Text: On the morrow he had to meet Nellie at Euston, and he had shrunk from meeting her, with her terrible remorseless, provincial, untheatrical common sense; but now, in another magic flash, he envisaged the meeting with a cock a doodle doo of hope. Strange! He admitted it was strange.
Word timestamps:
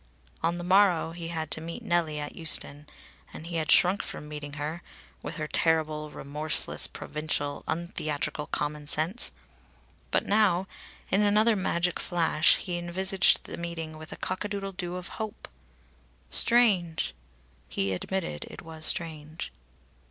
On 0.41 0.57
the 0.57 0.63
morrow 0.63 1.11
he 1.11 1.27
had 1.27 1.51
to 1.51 1.61
meet 1.61 1.83
Nellie 1.83 2.19
at 2.19 2.35
Euston, 2.35 2.87
and 3.31 3.45
he 3.45 3.57
had 3.57 3.69
shrunk 3.71 4.01
from 4.01 4.27
meeting 4.27 4.53
her, 4.53 4.81
with 5.21 5.35
her 5.35 5.45
terrible 5.45 6.09
remorseless, 6.09 6.87
provincial, 6.87 7.63
untheatrical 7.67 8.47
common 8.49 8.87
sense; 8.87 9.31
but 10.09 10.25
now, 10.25 10.65
in 11.11 11.21
another 11.21 11.55
magic 11.55 11.99
flash, 11.99 12.55
he 12.55 12.79
envisaged 12.79 13.43
the 13.43 13.57
meeting 13.57 13.95
with 13.95 14.11
a 14.11 14.17
cock 14.17 14.43
a 14.43 14.47
doodle 14.47 14.71
doo 14.71 14.95
of 14.95 15.07
hope. 15.21 15.47
Strange! 16.31 17.13
He 17.69 17.93
admitted 17.93 18.45
it 18.49 18.63
was 18.63 18.85
strange. 18.85 19.51